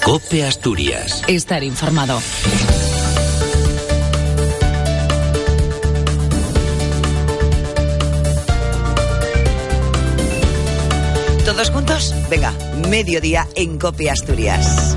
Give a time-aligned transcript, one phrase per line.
[0.00, 1.22] Cope Asturias.
[1.28, 2.20] Estar informado.
[11.44, 12.14] ¿Todos juntos?
[12.30, 12.52] Venga,
[12.88, 14.96] mediodía en Cope Asturias.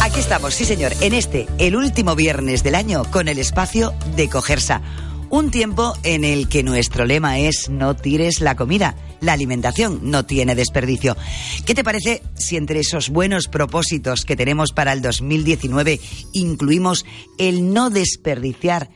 [0.00, 4.28] Aquí estamos, sí señor, en este, el último viernes del año, con el espacio de
[4.28, 4.80] Cogersa.
[5.28, 10.24] Un tiempo en el que nuestro lema es no tires la comida la alimentación no
[10.24, 11.16] tiene desperdicio.
[11.64, 16.00] ¿Qué te parece si entre esos buenos propósitos que tenemos para el 2019
[16.32, 17.04] incluimos
[17.38, 18.90] el no desperdiciar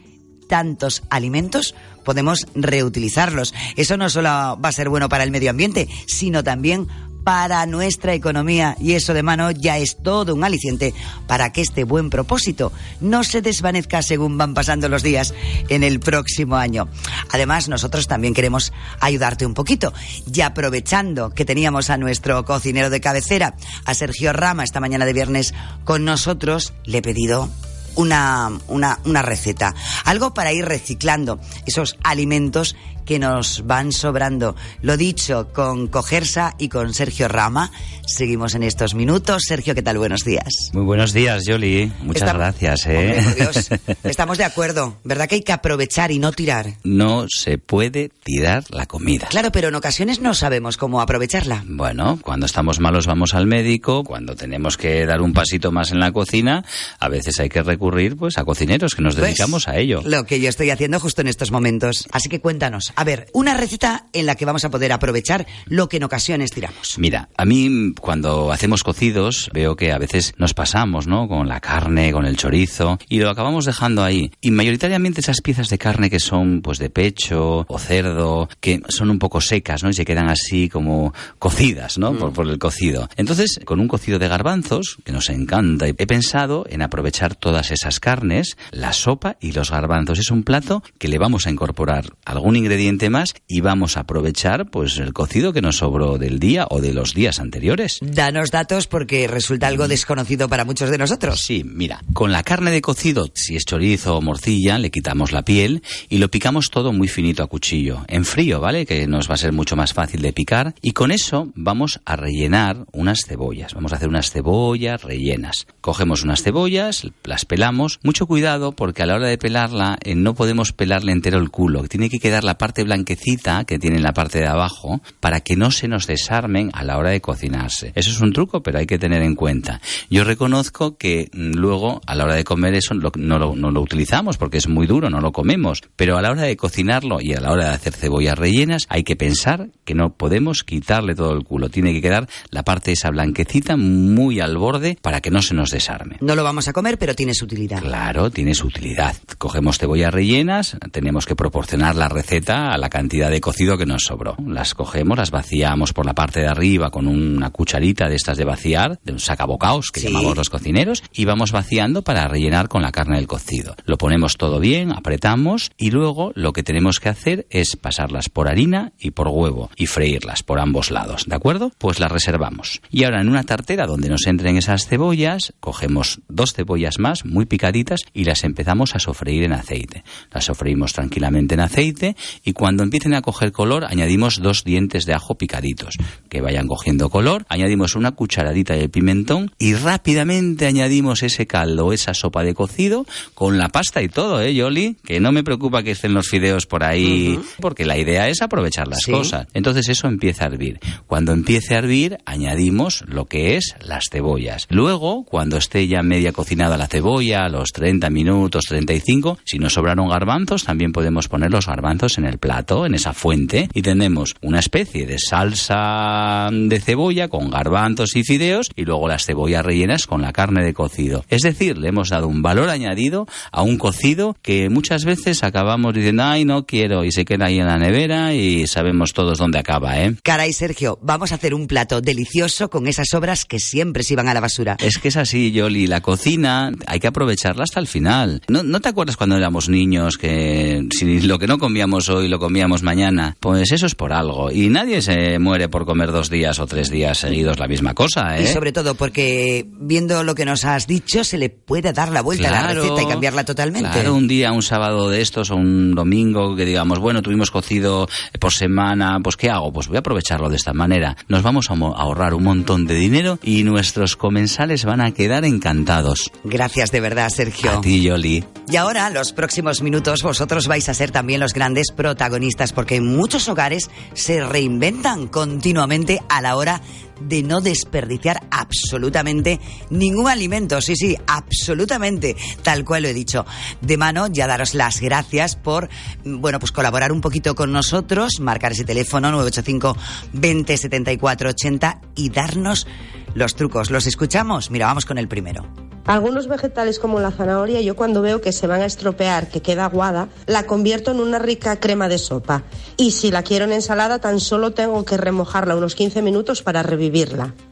[0.49, 1.75] tantos alimentos?
[2.05, 3.55] Podemos reutilizarlos.
[3.77, 6.89] Eso no solo va a ser bueno para el medio ambiente, sino también
[7.25, 8.77] para nuestra economía.
[8.81, 10.95] Y eso de mano ya es todo un aliciente
[11.27, 15.35] para que este buen propósito no se desvanezca según van pasando los días
[15.69, 16.89] en el próximo año.
[17.31, 19.93] Además, nosotros también queremos ayudarte un poquito.
[20.33, 25.13] Y aprovechando que teníamos a nuestro cocinero de cabecera, a Sergio Rama, esta mañana de
[25.13, 27.49] viernes con nosotros, le he pedido
[27.95, 34.57] una, una, una receta, algo para ir reciclando esos alimentos que nos van sobrando.
[34.83, 37.71] Lo dicho, con Cogersa y con Sergio Rama.
[38.07, 39.43] Seguimos en estos minutos.
[39.47, 39.99] Sergio, ¿qué tal?
[39.99, 40.71] Buenos días.
[40.73, 41.93] Muy buenos días, Yoli.
[42.03, 42.87] Muchas gracias.
[42.87, 43.23] ¿eh?
[43.37, 43.69] Dios.
[44.05, 44.99] Estamos de acuerdo.
[45.05, 46.75] ¿Verdad que hay que aprovechar y no tirar?
[46.85, 49.27] No se puede tirar la comida.
[49.29, 51.65] Claro, pero en ocasiones no sabemos cómo aprovecharla.
[51.67, 56.01] Bueno, cuando estamos malos vamos al médico, cuando tenemos que dar un pasito más en
[56.01, 56.65] la cocina,
[56.99, 60.03] a veces hay que recurrir pues a cocineros que nos pues, dedicamos a ello.
[60.05, 62.07] Lo que yo estoy haciendo justo en estos momentos.
[62.13, 65.89] Así que cuéntanos, a ver, una receta en la que vamos a poder aprovechar lo
[65.89, 66.99] que en ocasiones tiramos.
[66.99, 71.29] Mira, a mí cuando hacemos cocidos veo que a veces nos pasamos, ¿no?
[71.29, 74.31] Con la carne, con el chorizo y lo acabamos dejando ahí.
[74.41, 79.11] Y mayoritariamente esas piezas de carne que son pues de pecho o cerdo, que son
[79.11, 79.91] un poco secas, ¿no?
[79.91, 82.13] Y se quedan así como cocidas, ¿no?
[82.15, 82.35] Por, mm.
[82.35, 83.09] por el cocido.
[83.17, 88.01] Entonces, con un cocido de garbanzos, que nos encanta, he pensado en aprovechar todas esas
[88.01, 90.19] carnes, la sopa y los garbanzos.
[90.19, 94.71] Es un plato que le vamos a incorporar algún ingrediente más y vamos a aprovechar
[94.71, 97.99] pues el cocido que nos sobró del día o de los días anteriores.
[98.03, 101.41] Danos datos porque resulta algo desconocido para muchos de nosotros.
[101.41, 105.43] Sí, mira, con la carne de cocido, si es chorizo o morcilla, le quitamos la
[105.43, 108.87] piel y lo picamos todo muy finito a cuchillo, en frío, ¿vale?
[108.87, 112.17] Que nos va a ser mucho más fácil de picar y con eso vamos a
[112.17, 113.75] rellenar unas cebollas.
[113.75, 115.67] Vamos a hacer unas cebollas rellenas.
[115.81, 120.35] Cogemos unas cebollas, las pelamos, mucho cuidado porque a la hora de pelarla eh, no
[120.35, 124.13] podemos pelarle entero el culo, tiene que quedar la parte blanquecita que tiene en la
[124.15, 127.93] parte de abajo para que no se nos desarmen a la hora de cocinarse.
[127.95, 129.81] Eso es un truco, pero hay que tener en cuenta.
[130.09, 133.81] Yo reconozco que mm, luego a la hora de comer eso no lo, no lo
[133.81, 137.35] utilizamos porque es muy duro, no lo comemos, pero a la hora de cocinarlo y
[137.35, 141.33] a la hora de hacer cebollas rellenas hay que pensar que no podemos quitarle todo
[141.33, 141.69] el culo.
[141.69, 145.71] Tiene que quedar la parte esa blanquecita muy al borde para que no se nos
[145.71, 146.17] desarme.
[146.21, 147.81] No lo vamos a comer, pero tiene su utilidad.
[147.81, 149.17] Claro, tiene su utilidad.
[149.39, 154.05] Cogemos cebollas rellenas, tenemos que proporcionar la receta a la cantidad de cocido que nos
[154.05, 154.37] sobró.
[154.47, 158.45] Las cogemos, las vaciamos por la parte de arriba con una cucharita de estas de
[158.45, 162.93] vaciar, de un sacabocaos que llamamos los cocineros, y vamos vaciando para rellenar con la
[162.93, 163.75] carne del cocido.
[163.85, 168.49] Lo ponemos todo bien, apretamos y luego lo que tenemos que hacer es pasarlas por
[168.49, 171.73] harina y por huevo y freírlas por ambos lados, ¿de acuerdo?
[171.79, 172.81] Pues las reservamos.
[172.91, 177.47] Y ahora en una tartera donde nos entren esas cebollas, cogemos dos cebollas más muy
[177.47, 180.05] picaditas y las empezamos a sofreír en aceite.
[180.31, 185.15] Las sofreímos tranquilamente en aceite y cuando empiecen a coger color añadimos dos dientes de
[185.15, 185.97] ajo picaditos
[186.29, 192.15] que vayan cogiendo color, añadimos una cucharadita de pimentón y rápidamente añadimos ese caldo, esa
[192.15, 194.97] sopa de cocido con la pasta y todo, ¿eh, Yoli?
[195.05, 198.89] Que no me preocupa que estén los fideos por ahí, porque la idea es aprovechar
[198.89, 199.47] las cosas.
[199.55, 200.81] Entonces eso empieza a hervir.
[201.07, 204.67] Cuando empiece a hervir, añadimos lo que es las cebollas.
[204.71, 210.09] Luego, cuando esté ya media cocinada la cebolla, los 30 minutos, 35, si nos sobraron
[210.09, 214.59] garbanzos, también podemos poner los garbanzos en el plato, en esa fuente, y tenemos una
[214.59, 220.23] especie de salsa de cebolla con garbanzos y fideos y luego las cebollas rellenas con
[220.23, 221.25] la carne de cocido.
[221.29, 225.95] Es decir, le hemos dado un valor añadido a un cocido que muchas veces acabamos
[225.95, 229.61] diciendo, ay, no quiero, y se queda ahí en la nevera y sabemos todos dónde
[229.61, 230.17] acaba, ¿eh?
[230.25, 234.29] Caray, Sergio, vamos a hacer un plato delicioso con esas sobras que siempre se iban
[234.29, 234.77] a la basura.
[234.81, 238.43] Es que es así, Yoli, la cocina hay que aprovecharla hasta el final.
[238.49, 242.39] ¿No, ¿No te acuerdas cuando éramos niños que si lo que no comíamos hoy lo
[242.39, 243.37] comíamos mañana?
[243.41, 244.51] Pues eso es por algo.
[244.51, 248.39] Y nadie se muere por comer dos días o tres días seguidos la misma cosa,
[248.39, 248.45] ¿eh?
[248.45, 252.23] Y sobre todo porque, viendo lo que nos has dicho, se le puede dar la
[252.23, 253.91] vuelta a la receta y cambiarla totalmente.
[253.91, 258.09] Claro, un día, un sábado de estos o un domingo que digamos, bueno, tuvimos cocido
[258.41, 259.73] por semana, pues ¿qué hago?
[259.73, 261.17] Pues voy a aprovecharlo de esta manera.
[261.29, 266.31] Nos vamos a ahorrar un montón de dinero y nuestros comensales van a quedar encantados.
[266.45, 267.71] Gracias de verdad, Sergio.
[267.71, 268.45] A ti, Yoli.
[268.69, 273.07] Y ahora, los próximos minutos, vosotros vais a ser también los grandes protagonistas, porque en
[273.07, 276.83] muchos hogares se reinventan continuamente a la hora
[277.21, 279.61] de no desperdiciar absolutamente
[279.91, 280.81] ningún alimento.
[280.81, 283.47] Sí, sí, absolutamente, tal cual lo he dicho.
[283.81, 285.89] De mano, ya daros las gracias por,
[286.25, 289.97] bueno, pues colaborar un poquito con nosotros, marcar ese teléfono 985
[290.33, 292.87] 20 74 80 y darnos
[293.35, 293.91] los trucos.
[293.91, 294.71] ¿Los escuchamos?
[294.71, 295.67] Mira, vamos con el primero.
[296.05, 299.85] Algunos vegetales como la zanahoria, yo cuando veo que se van a estropear, que queda
[299.85, 302.65] aguada, la convierto en una rica crema de sopa.
[302.97, 306.83] Y si la quiero en ensalada, tan solo tengo que remojarla unos 15 minutos para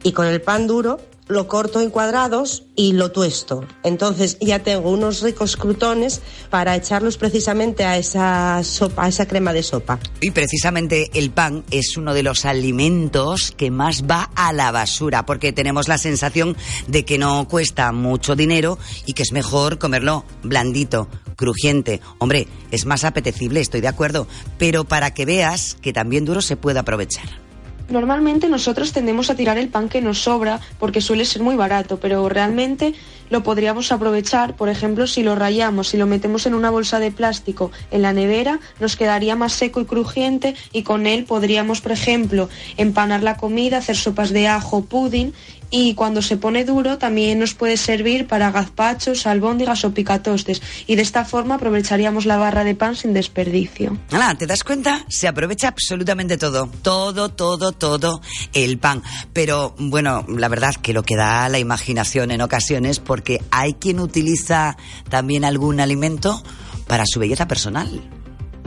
[0.03, 0.99] Y con el pan duro
[1.31, 3.65] lo corto en cuadrados y lo tuesto.
[3.83, 9.53] Entonces ya tengo unos ricos crutones para echarlos precisamente a esa sopa, a esa crema
[9.53, 9.99] de sopa.
[10.19, 15.25] Y precisamente el pan es uno de los alimentos que más va a la basura,
[15.25, 16.57] porque tenemos la sensación
[16.87, 21.07] de que no cuesta mucho dinero y que es mejor comerlo blandito,
[21.37, 22.01] crujiente.
[22.17, 24.27] Hombre, es más apetecible, estoy de acuerdo,
[24.57, 27.50] pero para que veas que también duro se puede aprovechar.
[27.91, 31.99] Normalmente nosotros tendemos a tirar el pan que nos sobra porque suele ser muy barato,
[31.99, 32.93] pero realmente
[33.29, 37.11] lo podríamos aprovechar, por ejemplo, si lo rayamos, y lo metemos en una bolsa de
[37.11, 41.91] plástico en la nevera, nos quedaría más seco y crujiente y con él podríamos, por
[41.91, 45.33] ejemplo, empanar la comida, hacer sopas de ajo, pudding
[45.71, 50.95] y cuando se pone duro también nos puede servir para gazpachos, albóndigas o picatostes y
[50.95, 53.97] de esta forma aprovecharíamos la barra de pan sin desperdicio.
[54.11, 55.05] Ah, ¿te das cuenta?
[55.07, 58.21] Se aprovecha absolutamente todo, todo, todo, todo
[58.53, 59.01] el pan.
[59.33, 63.99] Pero bueno, la verdad que lo que da la imaginación en ocasiones porque hay quien
[63.99, 64.75] utiliza
[65.09, 66.43] también algún alimento
[66.87, 68.20] para su belleza personal.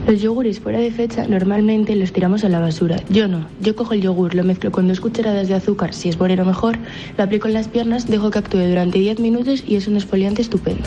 [0.07, 2.97] Los yogures fuera de fecha normalmente los tiramos a la basura.
[3.09, 3.47] Yo no.
[3.59, 6.77] Yo cojo el yogur, lo mezclo con dos cucharadas de azúcar, si es moreno mejor,
[7.17, 10.43] lo aplico en las piernas, dejo que actúe durante 10 minutos y es un exfoliante
[10.43, 10.83] estupendo.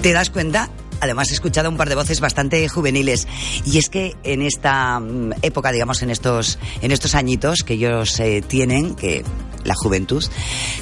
[0.00, 0.70] ¿Te das cuenta?
[1.00, 3.26] Además he escuchado un par de voces bastante juveniles.
[3.64, 8.18] Y es que en esta mm, época, digamos, en estos en estos añitos que ellos
[8.20, 9.24] eh, tienen, que
[9.64, 10.24] la juventud,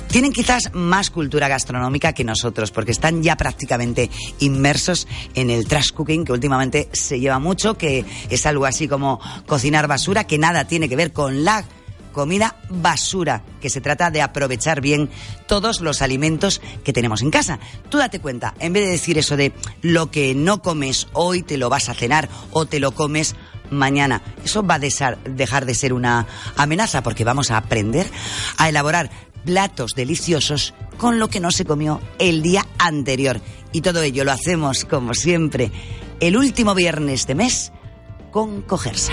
[0.09, 5.91] tienen quizás más cultura gastronómica que nosotros, porque están ya prácticamente inmersos en el trash
[5.93, 10.67] cooking, que últimamente se lleva mucho, que es algo así como cocinar basura, que nada
[10.67, 11.65] tiene que ver con la
[12.15, 15.11] comida basura, que se trata de aprovechar bien
[15.47, 17.59] todos los alimentos que tenemos en casa.
[17.91, 19.53] Tú date cuenta, en vez de decir eso de
[19.83, 23.37] lo que no comes hoy te lo vas a cenar o te lo comes
[23.71, 24.23] mañana.
[24.43, 26.27] Eso va a dejar de ser una
[26.57, 28.07] amenaza porque vamos a aprender
[28.57, 29.11] a elaborar
[29.45, 33.41] platos deliciosos con lo que no se comió el día anterior.
[33.73, 35.71] Y todo ello lo hacemos, como siempre,
[36.21, 37.73] el último viernes de mes
[38.31, 39.13] con Cogersa.